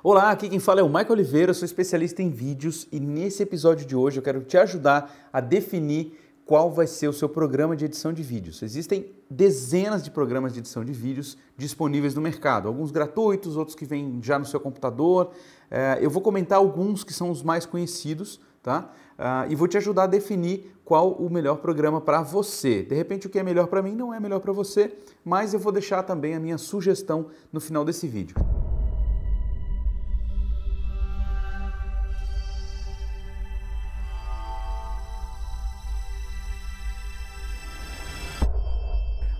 Olá, 0.00 0.30
aqui 0.30 0.48
quem 0.48 0.60
fala 0.60 0.78
é 0.78 0.82
o 0.84 0.88
Michael 0.88 1.10
Oliveira, 1.10 1.52
sou 1.52 1.66
especialista 1.66 2.22
em 2.22 2.30
vídeos 2.30 2.86
e 2.92 3.00
nesse 3.00 3.42
episódio 3.42 3.84
de 3.84 3.96
hoje 3.96 4.20
eu 4.20 4.22
quero 4.22 4.40
te 4.42 4.56
ajudar 4.56 5.28
a 5.32 5.40
definir 5.40 6.16
qual 6.46 6.70
vai 6.70 6.86
ser 6.86 7.08
o 7.08 7.12
seu 7.12 7.28
programa 7.28 7.74
de 7.74 7.84
edição 7.84 8.12
de 8.12 8.22
vídeos. 8.22 8.62
Existem 8.62 9.10
dezenas 9.28 10.04
de 10.04 10.12
programas 10.12 10.52
de 10.52 10.60
edição 10.60 10.84
de 10.84 10.92
vídeos 10.92 11.36
disponíveis 11.56 12.14
no 12.14 12.20
mercado, 12.20 12.68
alguns 12.68 12.92
gratuitos, 12.92 13.56
outros 13.56 13.74
que 13.74 13.84
vêm 13.84 14.20
já 14.22 14.38
no 14.38 14.44
seu 14.44 14.60
computador. 14.60 15.32
É, 15.68 15.98
eu 16.00 16.08
vou 16.08 16.22
comentar 16.22 16.58
alguns 16.58 17.02
que 17.02 17.12
são 17.12 17.28
os 17.28 17.42
mais 17.42 17.66
conhecidos, 17.66 18.40
tá? 18.62 18.92
Uh, 19.18 19.50
e 19.50 19.56
vou 19.56 19.66
te 19.66 19.76
ajudar 19.78 20.04
a 20.04 20.06
definir 20.06 20.76
qual 20.84 21.10
o 21.10 21.28
melhor 21.28 21.56
programa 21.56 22.00
para 22.00 22.22
você. 22.22 22.84
De 22.84 22.94
repente, 22.94 23.26
o 23.26 23.30
que 23.30 23.40
é 23.40 23.42
melhor 23.42 23.66
para 23.66 23.82
mim 23.82 23.96
não 23.96 24.14
é 24.14 24.20
melhor 24.20 24.38
para 24.38 24.52
você, 24.52 24.96
mas 25.24 25.54
eu 25.54 25.58
vou 25.58 25.72
deixar 25.72 26.04
também 26.04 26.36
a 26.36 26.40
minha 26.40 26.56
sugestão 26.56 27.26
no 27.52 27.60
final 27.60 27.84
desse 27.84 28.06
vídeo. 28.06 28.36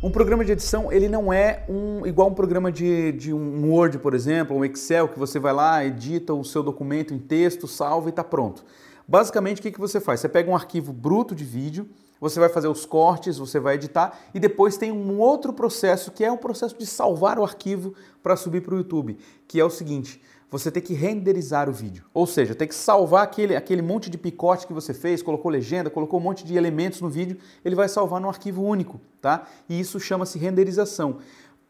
Um 0.00 0.12
programa 0.12 0.44
de 0.44 0.52
edição, 0.52 0.92
ele 0.92 1.08
não 1.08 1.32
é 1.32 1.64
um, 1.68 2.06
igual 2.06 2.28
um 2.28 2.34
programa 2.34 2.70
de, 2.70 3.10
de 3.10 3.34
um 3.34 3.68
Word, 3.68 3.98
por 3.98 4.14
exemplo, 4.14 4.56
um 4.56 4.64
Excel, 4.64 5.08
que 5.08 5.18
você 5.18 5.40
vai 5.40 5.52
lá, 5.52 5.84
edita 5.84 6.32
o 6.32 6.44
seu 6.44 6.62
documento 6.62 7.12
em 7.12 7.18
texto, 7.18 7.66
salva 7.66 8.08
e 8.08 8.10
está 8.10 8.22
pronto. 8.22 8.64
Basicamente, 9.08 9.58
o 9.58 9.62
que, 9.62 9.72
que 9.72 9.80
você 9.80 10.00
faz? 10.00 10.20
Você 10.20 10.28
pega 10.28 10.48
um 10.48 10.54
arquivo 10.54 10.92
bruto 10.92 11.34
de 11.34 11.42
vídeo, 11.42 11.88
você 12.20 12.40
vai 12.40 12.48
fazer 12.48 12.68
os 12.68 12.84
cortes, 12.84 13.38
você 13.38 13.60
vai 13.60 13.74
editar 13.74 14.18
e 14.34 14.40
depois 14.40 14.76
tem 14.76 14.92
um 14.92 15.18
outro 15.18 15.52
processo 15.52 16.10
que 16.10 16.24
é 16.24 16.30
o 16.30 16.38
processo 16.38 16.76
de 16.76 16.86
salvar 16.86 17.38
o 17.38 17.44
arquivo 17.44 17.94
para 18.22 18.36
subir 18.36 18.62
para 18.62 18.74
o 18.74 18.78
YouTube, 18.78 19.18
que 19.46 19.60
é 19.60 19.64
o 19.64 19.70
seguinte: 19.70 20.20
você 20.50 20.70
tem 20.70 20.82
que 20.82 20.94
renderizar 20.94 21.68
o 21.68 21.72
vídeo. 21.72 22.04
Ou 22.14 22.26
seja, 22.26 22.54
tem 22.54 22.66
que 22.66 22.74
salvar 22.74 23.22
aquele, 23.22 23.54
aquele 23.54 23.82
monte 23.82 24.08
de 24.08 24.16
picote 24.16 24.66
que 24.66 24.72
você 24.72 24.94
fez, 24.94 25.22
colocou 25.22 25.50
legenda, 25.50 25.90
colocou 25.90 26.18
um 26.18 26.22
monte 26.22 26.44
de 26.44 26.56
elementos 26.56 27.00
no 27.00 27.08
vídeo, 27.08 27.36
ele 27.64 27.74
vai 27.74 27.88
salvar 27.88 28.20
num 28.20 28.28
arquivo 28.28 28.62
único, 28.62 29.00
tá? 29.20 29.46
E 29.68 29.78
isso 29.78 30.00
chama-se 30.00 30.38
renderização. 30.38 31.18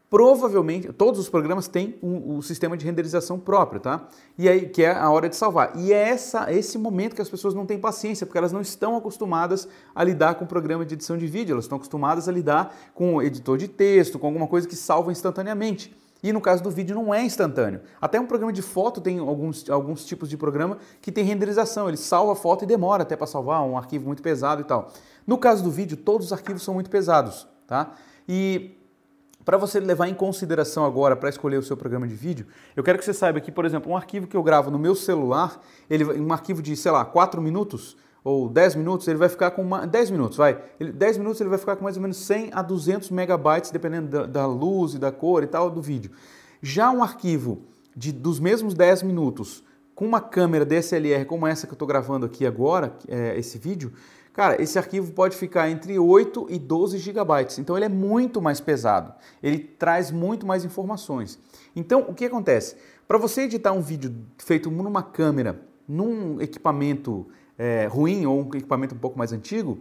Provavelmente, 0.09 0.91
todos 0.91 1.19
os 1.19 1.29
programas 1.29 1.67
têm 1.67 1.95
um, 2.01 2.41
sistema 2.41 2.75
de 2.75 2.83
renderização 2.83 3.39
próprio, 3.39 3.79
tá? 3.79 4.07
E 4.39 4.49
aí, 4.49 4.67
que 4.67 4.83
é 4.83 4.91
a 4.91 5.07
hora 5.11 5.29
de 5.29 5.35
salvar. 5.35 5.73
E 5.75 5.93
é 5.93 6.09
essa, 6.09 6.51
esse 6.51 6.79
momento 6.79 7.15
que 7.15 7.21
as 7.21 7.29
pessoas 7.29 7.53
não 7.53 7.63
têm 7.63 7.77
paciência, 7.77 8.25
porque 8.25 8.37
elas 8.37 8.51
não 8.51 8.61
estão 8.61 8.97
acostumadas 8.97 9.67
a 9.93 10.03
lidar 10.03 10.33
com 10.33 10.45
o 10.45 10.47
programa 10.47 10.83
de 10.83 10.95
edição 10.95 11.15
de 11.15 11.27
vídeo, 11.27 11.53
elas 11.53 11.65
estão 11.65 11.75
acostumadas 11.75 12.27
a 12.27 12.31
lidar 12.31 12.75
com 12.95 13.15
o 13.15 13.21
editor 13.21 13.55
de 13.59 13.67
texto, 13.67 14.17
com 14.17 14.25
alguma 14.25 14.47
coisa 14.47 14.67
que 14.67 14.75
salva 14.75 15.11
instantaneamente. 15.11 15.95
E 16.23 16.33
no 16.33 16.41
caso 16.41 16.63
do 16.63 16.71
vídeo 16.71 16.95
não 16.95 17.13
é 17.13 17.23
instantâneo. 17.23 17.79
Até 18.01 18.19
um 18.19 18.25
programa 18.25 18.51
de 18.51 18.63
foto 18.63 18.99
tem 18.99 19.19
alguns, 19.19 19.69
alguns 19.69 20.03
tipos 20.03 20.27
de 20.27 20.35
programa 20.35 20.79
que 21.01 21.11
tem 21.11 21.23
renderização. 21.23 21.87
Ele 21.87 21.97
salva 21.97 22.33
a 22.33 22.35
foto 22.35 22.63
e 22.63 22.67
demora 22.67 23.03
até 23.03 23.15
para 23.15 23.27
salvar 23.27 23.61
um 23.63 23.77
arquivo 23.77 24.07
muito 24.07 24.23
pesado 24.23 24.61
e 24.61 24.65
tal. 24.65 24.91
No 25.25 25.37
caso 25.37 25.63
do 25.63 25.69
vídeo, 25.69 25.95
todos 25.95 26.27
os 26.27 26.33
arquivos 26.33 26.63
são 26.63 26.73
muito 26.73 26.89
pesados, 26.89 27.47
tá? 27.67 27.93
E 28.27 28.75
para 29.49 29.57
você 29.57 29.79
levar 29.79 30.07
em 30.07 30.13
consideração 30.13 30.85
agora 30.85 31.15
para 31.15 31.27
escolher 31.27 31.57
o 31.57 31.63
seu 31.63 31.75
programa 31.75 32.07
de 32.07 32.13
vídeo, 32.13 32.45
eu 32.75 32.83
quero 32.83 32.99
que 32.99 33.03
você 33.03 33.15
saiba 33.15 33.39
que, 33.39 33.51
por 33.51 33.65
exemplo, 33.65 33.91
um 33.91 33.97
arquivo 33.97 34.27
que 34.27 34.37
eu 34.37 34.43
gravo 34.43 34.69
no 34.69 34.77
meu 34.77 34.93
celular, 34.93 35.59
ele, 35.89 36.03
um 36.03 36.31
arquivo 36.31 36.61
de, 36.61 36.75
sei 36.75 36.91
lá, 36.91 37.03
4 37.03 37.41
minutos, 37.41 37.97
ou 38.23 38.47
10 38.47 38.75
minutos, 38.75 39.07
ele 39.07 39.17
vai 39.17 39.27
ficar 39.27 39.49
com 39.49 39.63
uma, 39.63 39.87
10 39.87 40.11
minutos, 40.11 40.37
vai. 40.37 40.61
Ele, 40.79 40.91
10 40.91 41.17
minutos 41.17 41.41
ele 41.41 41.49
vai 41.49 41.57
ficar 41.57 41.75
com 41.77 41.83
mais 41.83 41.95
ou 41.95 42.01
menos 42.03 42.17
100 42.17 42.51
a 42.53 42.61
200 42.61 43.09
megabytes, 43.09 43.71
dependendo 43.71 44.07
da, 44.07 44.25
da 44.27 44.45
luz 44.45 44.93
e 44.93 44.99
da 44.99 45.11
cor 45.11 45.41
e 45.41 45.47
tal 45.47 45.71
do 45.71 45.81
vídeo. 45.81 46.11
Já 46.61 46.91
um 46.91 47.01
arquivo 47.01 47.63
de, 47.95 48.11
dos 48.11 48.39
mesmos 48.39 48.75
10 48.75 49.01
minutos, 49.01 49.63
com 49.95 50.05
uma 50.05 50.21
câmera 50.21 50.63
DSLR 50.63 51.25
como 51.25 51.47
essa 51.47 51.65
que 51.65 51.71
eu 51.71 51.75
estou 51.75 51.87
gravando 51.87 52.23
aqui 52.23 52.45
agora, 52.45 52.95
é, 53.07 53.35
esse 53.35 53.57
vídeo, 53.57 53.93
cara, 54.39 54.61
esse 54.61 54.77
arquivo 54.77 55.11
pode 55.11 55.35
ficar 55.35 55.69
entre 55.69 55.99
8 55.99 56.47
e 56.49 56.57
12 56.57 56.97
gigabytes. 56.97 57.59
Então 57.59 57.75
ele 57.75 57.83
é 57.83 57.89
muito 57.89 58.41
mais 58.41 58.61
pesado. 58.61 59.13
Ele 59.43 59.59
traz 59.59 60.11
muito 60.11 60.47
mais 60.47 60.63
informações. 60.63 61.37
Então 61.75 62.05
o 62.07 62.13
que 62.13 62.23
acontece? 62.23 62.77
Para 63.05 63.17
você 63.17 63.41
editar 63.41 63.73
um 63.73 63.81
vídeo 63.81 64.15
feito 64.37 64.71
numa 64.71 65.03
câmera, 65.03 65.59
num 65.85 66.39
equipamento 66.39 67.27
é, 67.57 67.87
ruim 67.87 68.25
ou 68.25 68.39
um 68.39 68.47
equipamento 68.55 68.95
um 68.95 68.97
pouco 68.97 69.17
mais 69.17 69.33
antigo, 69.33 69.77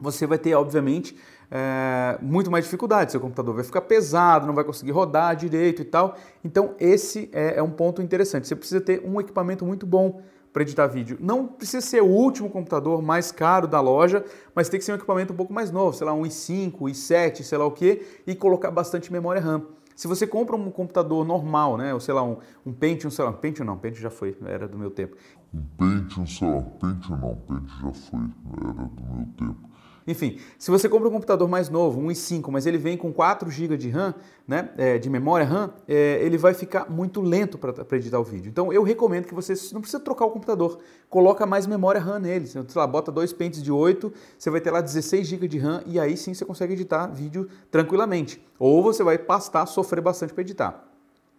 você 0.00 0.26
vai 0.26 0.38
ter, 0.38 0.54
obviamente, 0.54 1.14
é, 1.50 2.18
muito 2.22 2.50
mais 2.50 2.64
dificuldade. 2.64 3.12
Seu 3.12 3.20
computador 3.20 3.56
vai 3.56 3.64
ficar 3.64 3.82
pesado, 3.82 4.46
não 4.46 4.54
vai 4.54 4.64
conseguir 4.64 4.92
rodar 4.92 5.36
direito 5.36 5.82
e 5.82 5.84
tal. 5.84 6.16
Então, 6.42 6.74
esse 6.80 7.28
é, 7.30 7.58
é 7.58 7.62
um 7.62 7.70
ponto 7.70 8.00
interessante. 8.00 8.48
Você 8.48 8.56
precisa 8.56 8.80
ter 8.80 9.02
um 9.04 9.20
equipamento 9.20 9.66
muito 9.66 9.84
bom 9.84 10.22
para 10.56 10.62
editar 10.62 10.86
vídeo. 10.86 11.18
Não 11.20 11.46
precisa 11.46 11.86
ser 11.86 12.02
o 12.02 12.06
último 12.06 12.48
computador 12.48 13.02
mais 13.02 13.30
caro 13.30 13.66
da 13.66 13.78
loja, 13.78 14.24
mas 14.54 14.70
tem 14.70 14.80
que 14.80 14.86
ser 14.86 14.92
um 14.92 14.94
equipamento 14.94 15.34
um 15.34 15.36
pouco 15.36 15.52
mais 15.52 15.70
novo, 15.70 15.94
sei 15.94 16.06
lá, 16.06 16.14
um 16.14 16.22
i5, 16.22 16.72
i7, 16.80 17.42
sei 17.42 17.58
lá 17.58 17.66
o 17.66 17.70
que, 17.70 18.06
e 18.26 18.34
colocar 18.34 18.70
bastante 18.70 19.12
memória 19.12 19.38
RAM. 19.38 19.66
Se 19.94 20.08
você 20.08 20.26
compra 20.26 20.56
um 20.56 20.70
computador 20.70 21.26
normal, 21.26 21.76
né, 21.76 21.92
ou 21.92 22.00
sei 22.00 22.14
lá, 22.14 22.22
um, 22.22 22.38
um 22.64 22.72
Pentium, 22.72 23.10
sei 23.10 23.26
lá, 23.26 23.34
Pentium 23.34 23.66
não, 23.66 23.76
Pentium 23.76 24.00
já 24.00 24.08
foi, 24.08 24.34
era 24.46 24.66
do 24.66 24.78
meu 24.78 24.90
tempo. 24.90 25.14
Um 25.56 25.62
Pentium, 25.78 26.26
sei 26.26 26.46
lá, 26.46 26.60
Pentium 26.60 27.16
não, 27.16 27.34
Pentium 27.34 27.78
já 27.80 27.92
foi, 27.92 28.20
era 28.60 28.72
do 28.72 29.02
meu 29.02 29.26
tempo. 29.38 29.70
Enfim, 30.06 30.38
se 30.58 30.70
você 30.70 30.88
compra 30.88 31.08
um 31.08 31.10
computador 31.10 31.48
mais 31.48 31.68
novo, 31.68 31.98
um 31.98 32.08
i5, 32.08 32.50
mas 32.50 32.66
ele 32.66 32.78
vem 32.78 32.96
com 32.96 33.12
4 33.12 33.50
GB 33.50 33.76
de 33.76 33.88
RAM, 33.88 34.14
né, 34.46 34.70
é, 34.76 34.98
de 34.98 35.10
memória 35.10 35.44
RAM, 35.44 35.72
é, 35.88 36.20
ele 36.22 36.38
vai 36.38 36.54
ficar 36.54 36.88
muito 36.88 37.20
lento 37.20 37.58
para 37.58 37.96
editar 37.96 38.20
o 38.20 38.22
vídeo. 38.22 38.48
Então 38.48 38.72
eu 38.72 38.82
recomendo 38.82 39.26
que 39.26 39.34
você 39.34 39.54
não 39.72 39.80
precisa 39.80 39.98
trocar 39.98 40.26
o 40.26 40.30
computador, 40.30 40.78
coloca 41.08 41.44
mais 41.44 41.66
memória 41.66 42.00
RAM 42.00 42.20
nele. 42.20 42.46
Sei 42.46 42.62
lá, 42.76 42.86
bota 42.86 43.10
dois 43.10 43.32
pentes 43.32 43.62
de 43.62 43.72
8, 43.72 44.12
você 44.38 44.50
vai 44.50 44.60
ter 44.60 44.70
lá 44.70 44.80
16 44.80 45.26
GB 45.26 45.48
de 45.48 45.58
RAM 45.58 45.82
e 45.86 45.98
aí 45.98 46.16
sim 46.16 46.34
você 46.34 46.44
consegue 46.44 46.74
editar 46.74 47.06
vídeo 47.08 47.48
tranquilamente. 47.70 48.40
Ou 48.58 48.82
você 48.82 49.02
vai 49.02 49.18
pastar, 49.18 49.66
sofrer 49.66 50.02
bastante 50.02 50.34
para 50.34 50.42
editar. 50.42 50.95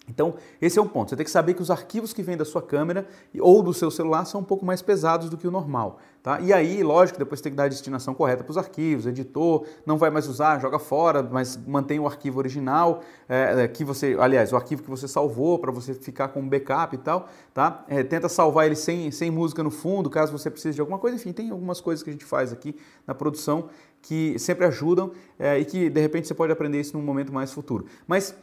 Então, 0.08 0.36
esse 0.62 0.80
é 0.80 0.82
um 0.82 0.88
ponto. 0.88 1.10
Você 1.10 1.16
tem 1.18 1.26
que 1.26 1.32
saber 1.32 1.54
que 1.54 1.62
os 1.62 1.70
arquivos 1.70 2.14
que 2.14 2.24
vêm 2.24 2.38
da 2.38 2.46
sua 2.46 2.62
câmera 2.62 3.06
ou 3.40 3.62
do 3.62 3.74
seu 3.74 3.92
celular 3.92 4.24
são 4.26 4.40
um 4.40 4.44
pouco 4.44 4.66
mais 4.66 4.82
pesados 4.82 5.30
do 5.30 5.38
que 5.38 5.46
o 5.46 5.52
normal. 5.52 6.00
Tá? 6.24 6.40
E 6.40 6.54
aí, 6.54 6.82
lógico, 6.82 7.20
depois 7.20 7.42
tem 7.42 7.52
que 7.52 7.56
dar 7.56 7.66
a 7.66 7.68
destinação 7.68 8.14
correta 8.14 8.44
para 8.44 8.52
os 8.52 8.58
arquivos, 8.58 9.06
editor, 9.06 9.66
não 9.86 9.98
vai 9.98 10.10
mais 10.10 10.28
usar, 10.28 10.60
joga 10.60 10.80
fora, 10.80 11.22
mas 11.22 11.58
mantém 11.58 12.00
o 12.00 12.08
arquivo 12.08 12.40
original, 12.40 13.02
é, 13.28 13.64
é 13.64 13.68
que 13.68 13.84
você, 13.84 14.18
aliás, 14.20 14.52
o 14.52 14.56
arquivo 14.56 14.82
que 14.84 14.90
você 14.90 15.08
salvou 15.08 15.60
para 15.60 15.72
você 15.72 15.94
ficar 15.94 16.30
com 16.30 16.40
um 16.40 16.50
backup 16.50 16.96
e 16.96 17.00
tal. 17.00 17.28
Tá? 17.54 17.84
É, 17.88 18.02
tenta 18.04 18.30
salvar 18.30 18.66
ele 18.66 18.76
sem, 18.76 19.12
sem 19.12 19.30
música 19.30 19.62
no 19.62 19.72
fundo, 19.72 20.10
caso 20.10 20.32
você 20.32 20.50
precise 20.50 20.76
de 20.76 20.82
alguma 20.82 21.00
coisa. 21.00 21.18
Enfim, 21.18 21.34
tem 21.34 21.50
algumas 21.50 21.82
coisas 21.82 22.02
que 22.02 22.10
a 22.10 22.14
gente 22.14 22.26
faz 22.26 22.54
aqui 22.54 22.76
na 23.06 23.14
produção 23.14 23.70
que 24.02 24.38
sempre 24.40 24.66
ajudam 24.66 25.12
é, 25.38 25.60
e 25.60 25.66
que 25.66 25.90
de 25.90 26.00
repente 26.00 26.28
você 26.28 26.34
pode 26.34 26.52
aprender 26.52 26.80
isso 26.80 26.98
num 26.98 27.04
momento 27.04 27.34
mais 27.34 27.52
futuro. 27.52 27.86
Mas 28.08 28.36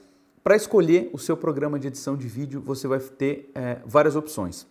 para 0.44 0.56
escolher 0.56 1.09
o 1.10 1.19
seu 1.19 1.38
programa 1.38 1.78
de 1.78 1.88
edição 1.88 2.19
de 2.19 2.28
vídeo, 2.28 2.60
você 2.60 2.87
vai 2.87 2.99
ter 2.99 3.50
é, 3.55 3.78
várias 3.87 4.15
opções. 4.15 4.66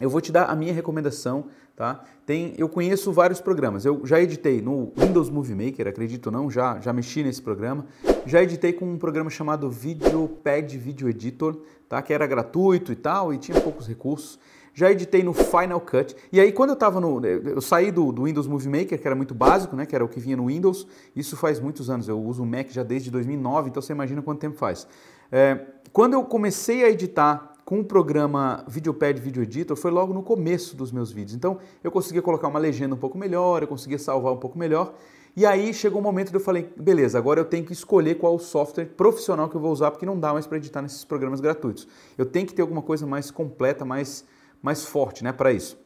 Eu 0.00 0.08
vou 0.08 0.20
te 0.20 0.30
dar 0.30 0.44
a 0.44 0.54
minha 0.54 0.72
recomendação, 0.72 1.46
tá? 1.74 2.04
Tem, 2.24 2.54
eu 2.56 2.68
conheço 2.68 3.12
vários 3.12 3.40
programas. 3.40 3.84
Eu 3.84 4.06
já 4.06 4.20
editei 4.20 4.62
no 4.62 4.92
Windows 4.96 5.28
Movie 5.28 5.56
Maker, 5.56 5.88
acredito 5.88 6.30
não, 6.30 6.48
já, 6.48 6.78
já 6.78 6.92
mexi 6.92 7.24
nesse 7.24 7.42
programa. 7.42 7.84
Já 8.24 8.44
editei 8.44 8.72
com 8.72 8.84
um 8.84 8.96
programa 8.96 9.28
chamado 9.28 9.68
VideoPad 9.68 10.72
Video 10.76 11.08
Editor, 11.08 11.60
tá? 11.88 12.00
Que 12.00 12.14
era 12.14 12.24
gratuito 12.24 12.92
e 12.92 12.96
tal, 12.96 13.34
e 13.34 13.38
tinha 13.38 13.60
poucos 13.60 13.88
recursos 13.88 14.38
já 14.74 14.90
editei 14.90 15.22
no 15.22 15.32
Final 15.32 15.80
Cut. 15.80 16.16
E 16.32 16.40
aí 16.40 16.52
quando 16.52 16.70
eu 16.70 16.74
estava 16.74 17.00
no, 17.00 17.24
eu 17.24 17.60
saí 17.60 17.90
do, 17.90 18.12
do, 18.12 18.24
Windows 18.24 18.46
Movie 18.46 18.68
Maker, 18.68 19.00
que 19.00 19.06
era 19.06 19.16
muito 19.16 19.34
básico, 19.34 19.76
né, 19.76 19.86
que 19.86 19.94
era 19.94 20.04
o 20.04 20.08
que 20.08 20.20
vinha 20.20 20.36
no 20.36 20.46
Windows. 20.46 20.86
Isso 21.14 21.36
faz 21.36 21.60
muitos 21.60 21.90
anos. 21.90 22.08
Eu 22.08 22.20
uso 22.20 22.42
o 22.42 22.46
Mac 22.46 22.70
já 22.70 22.82
desde 22.82 23.10
2009, 23.10 23.70
então 23.70 23.82
você 23.82 23.92
imagina 23.92 24.22
quanto 24.22 24.40
tempo 24.40 24.56
faz. 24.56 24.86
É, 25.30 25.66
quando 25.92 26.14
eu 26.14 26.24
comecei 26.24 26.84
a 26.84 26.90
editar 26.90 27.52
com 27.64 27.80
o 27.80 27.84
programa 27.84 28.64
Videopad 28.68 29.18
Video 29.20 29.42
Editor 29.42 29.76
foi 29.76 29.90
logo 29.90 30.12
no 30.12 30.22
começo 30.22 30.76
dos 30.76 30.90
meus 30.92 31.12
vídeos. 31.12 31.34
Então 31.34 31.58
eu 31.82 31.90
conseguia 31.90 32.22
colocar 32.22 32.48
uma 32.48 32.58
legenda 32.58 32.94
um 32.94 32.98
pouco 32.98 33.16
melhor, 33.16 33.62
eu 33.62 33.68
conseguia 33.68 33.98
salvar 33.98 34.32
um 34.32 34.36
pouco 34.36 34.58
melhor. 34.58 34.94
E 35.34 35.46
aí 35.46 35.72
chegou 35.72 35.98
um 35.98 36.02
momento 36.02 36.28
que 36.28 36.36
eu 36.36 36.40
falei, 36.40 36.70
beleza, 36.76 37.16
agora 37.16 37.40
eu 37.40 37.44
tenho 37.46 37.64
que 37.64 37.72
escolher 37.72 38.16
qual 38.16 38.38
software 38.38 38.84
profissional 38.84 39.48
que 39.48 39.56
eu 39.56 39.60
vou 39.60 39.72
usar, 39.72 39.90
porque 39.90 40.04
não 40.04 40.18
dá 40.18 40.34
mais 40.34 40.46
para 40.46 40.58
editar 40.58 40.82
nesses 40.82 41.06
programas 41.06 41.40
gratuitos. 41.40 41.88
Eu 42.18 42.26
tenho 42.26 42.46
que 42.46 42.52
ter 42.52 42.60
alguma 42.60 42.82
coisa 42.82 43.06
mais 43.06 43.30
completa, 43.30 43.82
mais 43.82 44.26
mais 44.62 44.84
forte 44.84 45.24
né, 45.24 45.32
para 45.32 45.52
isso. 45.52 45.76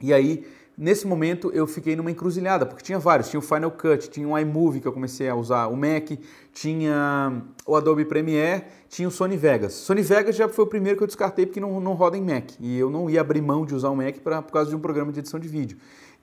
E 0.00 0.12
aí, 0.12 0.46
nesse 0.76 1.06
momento, 1.06 1.50
eu 1.52 1.66
fiquei 1.66 1.96
numa 1.96 2.10
encruzilhada, 2.10 2.66
porque 2.66 2.84
tinha 2.84 2.98
vários. 2.98 3.28
Tinha 3.28 3.40
o 3.40 3.42
Final 3.42 3.70
Cut, 3.70 4.10
tinha 4.10 4.28
o 4.28 4.38
iMovie 4.38 4.80
que 4.80 4.86
eu 4.86 4.92
comecei 4.92 5.28
a 5.28 5.34
usar, 5.34 5.66
o 5.66 5.76
Mac, 5.76 6.10
tinha 6.52 7.42
o 7.66 7.74
Adobe 7.74 8.04
Premiere, 8.04 8.64
tinha 8.88 9.08
o 9.08 9.10
Sony 9.10 9.36
Vegas. 9.36 9.72
Sony 9.72 10.02
Vegas 10.02 10.36
já 10.36 10.48
foi 10.48 10.64
o 10.64 10.68
primeiro 10.68 10.96
que 10.96 11.02
eu 11.02 11.06
descartei 11.06 11.46
porque 11.46 11.60
não, 11.60 11.80
não 11.80 11.94
roda 11.94 12.16
em 12.16 12.22
Mac. 12.22 12.50
E 12.60 12.78
eu 12.78 12.90
não 12.90 13.08
ia 13.10 13.20
abrir 13.20 13.40
mão 13.40 13.64
de 13.64 13.74
usar 13.74 13.90
o 13.90 13.96
Mac 13.96 14.18
pra, 14.18 14.42
por 14.42 14.52
causa 14.52 14.70
de 14.70 14.76
um 14.76 14.80
programa 14.80 15.10
de 15.10 15.20
edição 15.20 15.40
de 15.40 15.48
vídeo. 15.48 15.78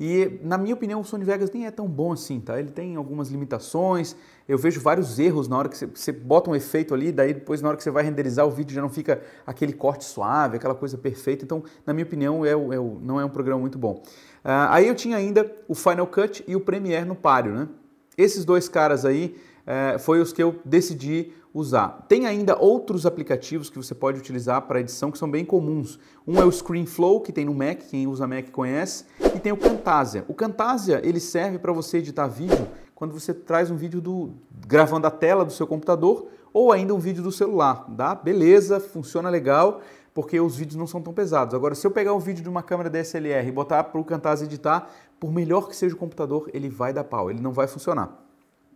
E 0.06 0.38
na 0.44 0.58
minha 0.58 0.74
opinião 0.74 1.00
o 1.00 1.06
Sony 1.06 1.24
Vegas 1.24 1.50
nem 1.50 1.66
é 1.66 1.72
tão 1.72 1.88
bom 1.88 2.12
assim, 2.12 2.42
tá? 2.42 2.60
Ele 2.60 2.72
tem 2.72 2.98
algumas 2.98 3.30
limitações, 3.30 4.18
eu 4.50 4.58
vejo 4.58 4.82
vários 4.82 5.18
erros 5.18 5.48
na 5.48 5.58
hora 5.58 5.70
que 5.70 5.78
você, 5.78 5.86
você 5.86 6.12
bota 6.12 6.50
um 6.50 6.56
efeito 6.56 6.94
ali, 6.94 7.10
daí 7.10 7.34
depois 7.34 7.62
na 7.62 7.70
hora 7.70 7.78
que 7.78 7.84
você 7.84 7.90
vai 7.90 8.04
renderizar 8.04 8.46
o 8.46 8.52
vídeo 8.52 8.76
já 8.76 8.82
não 8.82 8.90
fica 8.90 9.22
aquele 9.48 9.72
corte 9.72 10.04
suave, 10.04 10.58
aquela 10.58 10.76
coisa 10.76 10.98
perfeita. 10.98 11.46
Então, 11.46 11.64
na 11.86 11.94
minha 11.94 12.04
opinião, 12.06 12.46
é, 12.46 12.50
é, 12.50 12.56
não 13.02 13.18
é 13.18 13.24
um 13.24 13.30
programa 13.30 13.62
muito 13.62 13.78
bom. 13.78 14.04
Uh, 14.44 14.68
aí 14.72 14.90
eu 14.90 14.94
tinha 14.94 15.16
ainda 15.16 15.50
o 15.70 15.74
Final 15.74 16.08
Cut 16.08 16.44
e 16.46 16.54
o 16.54 16.60
Premiere 16.60 17.06
no 17.06 17.16
páreo, 17.16 17.54
né? 17.54 17.70
Esses 18.18 18.44
dois 18.44 18.68
caras 18.68 19.06
aí 19.06 19.38
uh, 19.68 20.00
foi 20.00 20.22
os 20.22 20.34
que 20.34 20.42
eu 20.42 20.60
decidi 20.64 21.34
usar. 21.54 22.06
Tem 22.08 22.26
ainda 22.26 22.58
outros 22.58 23.06
aplicativos 23.06 23.70
que 23.70 23.78
você 23.78 23.94
pode 23.94 24.20
utilizar 24.20 24.64
para 24.64 24.80
edição 24.80 25.12
que 25.12 25.18
são 25.18 25.30
bem 25.30 25.46
comuns. 25.46 26.00
Um 26.28 26.40
é 26.40 26.46
o 26.46 26.52
ScreenFlow, 26.52 27.22
que 27.22 27.32
tem 27.32 27.46
no 27.46 27.54
Mac, 27.54 27.80
quem 27.90 28.08
usa 28.08 28.28
Mac 28.28 28.50
conhece, 28.50 29.06
e 29.36 29.40
tem 29.40 29.52
o 29.52 29.58
Camtasia. 29.58 30.26
O 30.28 30.34
Camtasia, 30.34 31.00
ele 31.04 31.20
serve 31.20 31.60
para 31.60 31.72
você 31.72 31.98
editar 31.98 32.28
vídeo 32.28 32.68
quando 32.96 33.14
você 33.14 33.34
traz 33.34 33.70
um 33.70 33.76
vídeo 33.76 34.02
do 34.02 34.32
gravando 34.66 35.06
a 35.06 35.12
tela 35.12 35.46
do 35.46 35.52
seu 35.52 35.68
computador 35.68 36.28
ou 36.54 36.72
ainda 36.72 36.94
um 36.94 37.00
vídeo 37.00 37.24
do 37.24 37.32
celular, 37.32 37.86
dá? 37.90 38.16
Beleza, 38.16 38.80
funciona 38.80 39.30
legal, 39.30 39.82
porque 40.14 40.40
os 40.40 40.56
vídeos 40.56 40.78
não 40.78 40.86
são 40.86 41.02
tão 41.02 41.12
pesados. 41.12 41.56
Agora, 41.56 41.74
se 41.74 41.86
eu 41.86 41.92
pegar 41.92 42.14
um 42.14 42.20
vídeo 42.20 42.44
de 42.44 42.50
uma 42.50 42.62
câmera 42.62 42.90
DSLR 42.90 43.48
e 43.48 43.52
botar 43.52 43.84
para 43.86 44.00
o 44.00 44.06
Camtasia 44.06 44.46
editar, 44.46 44.88
por 45.20 45.32
melhor 45.32 45.68
que 45.68 45.76
seja 45.76 45.96
o 45.96 45.98
computador, 45.98 46.50
ele 46.54 46.70
vai 46.70 46.94
dar 46.94 47.04
pau, 47.04 47.30
ele 47.30 47.42
não 47.42 47.52
vai 47.52 47.68
funcionar. 47.68 48.23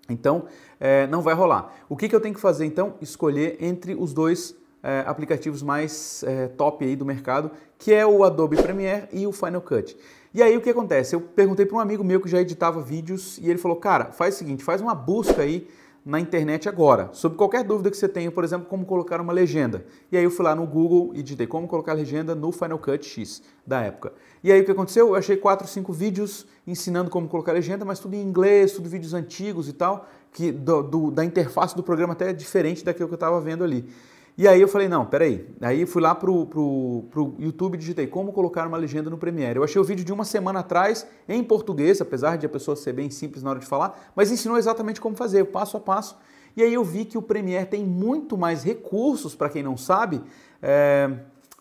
Então, 0.09 0.45
é, 0.80 1.07
não 1.07 1.21
vai 1.21 1.33
rolar. 1.33 1.74
O 1.89 1.95
que, 1.95 2.07
que 2.07 2.15
eu 2.15 2.21
tenho 2.21 2.33
que 2.33 2.42
fazer 2.42 2.65
então? 2.65 2.95
Escolher 3.01 3.57
entre 3.59 3.95
os 3.95 4.13
dois 4.13 4.56
é, 4.81 5.04
aplicativos 5.06 5.62
mais 5.62 6.24
é, 6.24 6.48
top 6.48 6.86
aí 6.86 6.95
do 6.95 7.06
mercado, 7.06 7.51
que 7.77 7.94
é 7.94 8.06
o 8.06 8.24
Adobe 8.24 8.56
Premiere 8.57 9.07
e 9.12 9.27
o 9.27 9.31
Final 9.31 9.62
Cut. 9.62 9.98
E 10.33 10.42
aí 10.42 10.56
o 10.56 10.62
que 10.62 10.69
acontece? 10.69 11.15
Eu 11.15 11.21
perguntei 11.21 11.65
para 11.65 11.77
um 11.77 11.80
amigo 11.80 12.04
meu 12.04 12.21
que 12.21 12.30
já 12.30 12.39
editava 12.39 12.81
vídeos 12.81 13.38
e 13.39 13.50
ele 13.50 13.57
falou: 13.57 13.77
"Cara, 13.77 14.12
faz 14.12 14.36
o 14.36 14.38
seguinte, 14.38 14.63
faz 14.63 14.81
uma 14.81 14.94
busca 14.94 15.42
aí 15.42 15.68
na 16.07 16.21
internet 16.21 16.69
agora, 16.69 17.09
sobre 17.12 17.38
qualquer 17.38 17.65
dúvida 17.65 17.92
que 17.92 17.98
você 17.98 18.07
tenha, 18.07 18.31
por 18.31 18.45
exemplo, 18.45 18.65
como 18.69 18.86
colocar 18.86 19.19
uma 19.19 19.33
legenda. 19.33 19.86
E 20.09 20.15
aí 20.15 20.24
eu 20.24 20.31
fui 20.31 20.45
lá 20.45 20.56
no 20.56 20.65
Google 20.65 21.12
e 21.13 21.21
digitei 21.21 21.45
como 21.45 21.68
colocar 21.68 21.92
legenda 21.92 22.33
no 22.33 22.50
Final 22.50 22.80
Cut 22.80 23.06
X 23.06 23.44
da 23.65 23.81
época. 23.81 24.13
E 24.42 24.50
aí 24.50 24.62
o 24.62 24.63
que 24.63 24.71
aconteceu? 24.71 25.09
Eu 25.09 25.15
achei 25.15 25.36
4, 25.36 25.68
5 25.68 25.92
vídeos 25.92 26.48
ensinando 26.65 27.09
como 27.09 27.27
colocar 27.27 27.51
legenda, 27.51 27.83
mas 27.83 28.00
tudo 28.00 28.15
em 28.15 28.21
inglês, 28.21 28.71
tudo 28.71 28.88
vídeos 28.88 29.13
antigos 29.13 29.68
e 29.68 29.74
tal, 29.74 30.07
que 30.31 30.50
do, 30.50 30.81
do, 30.81 31.12
da 31.12 31.25
interface 31.25 31.75
do 31.75 31.83
programa 31.83 32.13
até 32.13 32.30
é 32.30 32.33
diferente 32.33 32.86
daquilo 32.86 33.09
que 33.09 33.13
eu 33.13 33.18
estava 33.18 33.42
vendo 33.42 33.65
ali. 33.65 33.89
E 34.38 34.48
aí 34.48 34.62
eu 34.62 34.68
falei, 34.68 34.88
não, 34.88 35.04
peraí. 35.04 35.50
Aí 35.60 35.84
fui 35.88 36.00
lá 36.00 36.13
pro, 36.13 36.45
pro, 36.45 37.06
pro 37.10 37.36
YouTube 37.39 37.74
e 37.74 37.78
digitei 37.80 38.06
como 38.06 38.31
colocar 38.31 38.68
uma 38.68 38.78
legenda 38.78 39.10
no 39.10 39.18
Premiere. 39.18 39.57
Eu 39.57 39.63
achei 39.63 39.81
o 39.81 39.84
vídeo 39.84 40.06
de 40.06 40.13
uma 40.13 40.24
semana 40.24 40.60
atrás 40.60 41.07
em 41.28 41.44
português, 41.44 42.00
apesar 42.01 42.38
de 42.38 42.45
a 42.45 42.50
pessoa 42.50 42.75
ser 42.75 42.94
bem 42.94 43.10
simples 43.10 43.42
na 43.42 43.50
hora 43.50 43.60
de 43.60 43.66
falar, 43.66 44.12
mas 44.16 44.31
ensinou 44.31 44.56
exatamente 44.56 45.01
como 45.01 45.16
fazer, 45.16 45.45
passo 45.45 45.75
a 45.75 45.80
passo. 45.80 46.19
E 46.56 46.62
aí 46.62 46.72
eu 46.72 46.84
vi 46.84 47.04
que 47.04 47.18
o 47.18 47.22
Premiere 47.22 47.66
tem 47.66 47.84
muito 47.84 48.38
mais 48.38 48.63
recursos, 48.63 49.36
para 49.36 49.50
quem 49.50 49.63
não 49.63 49.75
sabe, 49.75 50.22
é, 50.62 51.12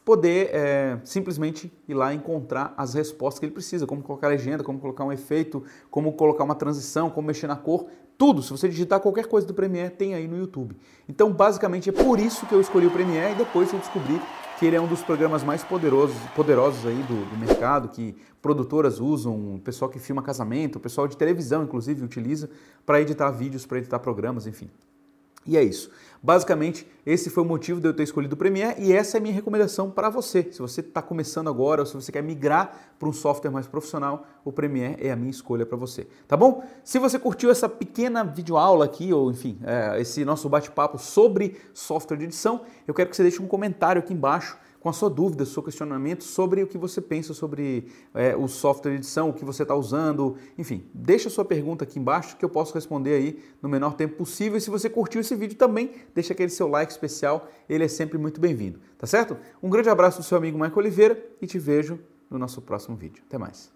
poder 0.04 0.50
é, 0.52 0.98
simplesmente 1.02 1.72
ir 1.88 1.94
lá 1.94 2.12
encontrar 2.12 2.74
as 2.76 2.92
respostas 2.92 3.38
que 3.38 3.46
ele 3.46 3.52
precisa, 3.52 3.86
como 3.86 4.02
colocar 4.02 4.28
legenda, 4.28 4.62
como 4.62 4.78
colocar 4.78 5.04
um 5.04 5.12
efeito, 5.12 5.64
como 5.90 6.12
colocar 6.12 6.44
uma 6.44 6.54
transição, 6.54 7.08
como 7.08 7.26
mexer 7.26 7.46
na 7.46 7.56
cor. 7.56 7.86
Tudo, 8.18 8.42
se 8.42 8.50
você 8.50 8.68
digitar 8.68 9.00
qualquer 9.00 9.26
coisa 9.26 9.46
do 9.46 9.52
Premiere, 9.52 9.90
tem 9.90 10.14
aí 10.14 10.26
no 10.26 10.38
YouTube. 10.38 10.76
Então, 11.06 11.30
basicamente, 11.30 11.90
é 11.90 11.92
por 11.92 12.18
isso 12.18 12.46
que 12.46 12.54
eu 12.54 12.60
escolhi 12.60 12.86
o 12.86 12.90
Premiere 12.90 13.32
e 13.32 13.36
depois 13.36 13.70
eu 13.72 13.78
descobri 13.78 14.20
que 14.58 14.64
ele 14.64 14.74
é 14.74 14.80
um 14.80 14.86
dos 14.86 15.02
programas 15.02 15.44
mais 15.44 15.62
poderosos, 15.62 16.16
poderosos 16.34 16.86
aí 16.86 17.02
do, 17.02 17.30
do 17.30 17.36
mercado, 17.36 17.88
que 17.88 18.16
produtoras 18.40 19.00
usam, 19.00 19.56
o 19.56 19.60
pessoal 19.60 19.90
que 19.90 19.98
filma 19.98 20.22
casamento, 20.22 20.76
o 20.76 20.80
pessoal 20.80 21.06
de 21.06 21.14
televisão, 21.14 21.62
inclusive, 21.62 22.02
utiliza 22.02 22.48
para 22.86 23.00
editar 23.02 23.30
vídeos, 23.30 23.66
para 23.66 23.78
editar 23.78 23.98
programas, 23.98 24.46
enfim. 24.46 24.70
E 25.46 25.56
é 25.56 25.62
isso. 25.62 25.90
Basicamente, 26.22 26.86
esse 27.04 27.30
foi 27.30 27.44
o 27.44 27.46
motivo 27.46 27.80
de 27.80 27.86
eu 27.86 27.94
ter 27.94 28.02
escolhido 28.02 28.34
o 28.34 28.36
Premiere 28.36 28.82
e 28.82 28.92
essa 28.92 29.16
é 29.16 29.18
a 29.18 29.22
minha 29.22 29.34
recomendação 29.34 29.90
para 29.90 30.10
você. 30.10 30.48
Se 30.50 30.58
você 30.58 30.80
está 30.80 31.00
começando 31.00 31.48
agora 31.48 31.82
ou 31.82 31.86
se 31.86 31.94
você 31.94 32.10
quer 32.10 32.22
migrar 32.22 32.94
para 32.98 33.08
um 33.08 33.12
software 33.12 33.50
mais 33.50 33.68
profissional, 33.68 34.26
o 34.44 34.50
Premiere 34.50 34.96
é 35.06 35.12
a 35.12 35.16
minha 35.16 35.30
escolha 35.30 35.64
para 35.64 35.76
você. 35.76 36.08
Tá 36.26 36.36
bom? 36.36 36.64
Se 36.82 36.98
você 36.98 37.16
curtiu 37.16 37.48
essa 37.48 37.68
pequena 37.68 38.24
videoaula 38.24 38.86
aqui, 38.86 39.12
ou 39.12 39.30
enfim, 39.30 39.58
é, 39.62 40.00
esse 40.00 40.24
nosso 40.24 40.48
bate-papo 40.48 40.98
sobre 40.98 41.60
software 41.72 42.16
de 42.16 42.24
edição, 42.24 42.62
eu 42.88 42.94
quero 42.94 43.08
que 43.08 43.14
você 43.14 43.22
deixe 43.22 43.40
um 43.40 43.46
comentário 43.46 44.00
aqui 44.00 44.12
embaixo 44.12 44.58
com 44.86 44.90
a 44.90 44.92
sua 44.92 45.10
dúvida, 45.10 45.44
seu 45.44 45.64
questionamento 45.64 46.22
sobre 46.22 46.62
o 46.62 46.66
que 46.68 46.78
você 46.78 47.00
pensa 47.00 47.34
sobre 47.34 47.88
é, 48.14 48.36
o 48.36 48.46
software 48.46 48.92
de 48.92 48.98
edição, 48.98 49.30
o 49.30 49.32
que 49.32 49.44
você 49.44 49.64
está 49.64 49.74
usando, 49.74 50.36
enfim, 50.56 50.88
deixa 50.94 51.26
a 51.26 51.30
sua 51.30 51.44
pergunta 51.44 51.82
aqui 51.82 51.98
embaixo 51.98 52.36
que 52.36 52.44
eu 52.44 52.48
posso 52.48 52.72
responder 52.72 53.14
aí 53.14 53.42
no 53.60 53.68
menor 53.68 53.94
tempo 53.94 54.14
possível. 54.14 54.56
E 54.56 54.60
se 54.60 54.70
você 54.70 54.88
curtiu 54.88 55.20
esse 55.20 55.34
vídeo 55.34 55.56
também, 55.56 55.90
deixa 56.14 56.32
aquele 56.32 56.50
seu 56.50 56.68
like 56.68 56.92
especial, 56.92 57.48
ele 57.68 57.82
é 57.82 57.88
sempre 57.88 58.16
muito 58.16 58.40
bem-vindo, 58.40 58.78
tá 58.96 59.08
certo? 59.08 59.36
Um 59.60 59.68
grande 59.68 59.88
abraço 59.88 60.18
do 60.18 60.24
seu 60.24 60.38
amigo 60.38 60.56
Michael 60.56 60.78
Oliveira 60.78 61.20
e 61.42 61.48
te 61.48 61.58
vejo 61.58 61.98
no 62.30 62.38
nosso 62.38 62.62
próximo 62.62 62.96
vídeo. 62.96 63.24
Até 63.26 63.38
mais. 63.38 63.75